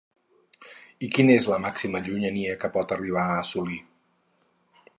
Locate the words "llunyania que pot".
2.07-2.95